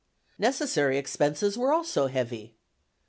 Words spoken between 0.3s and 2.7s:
Necessary expenses were also heavy.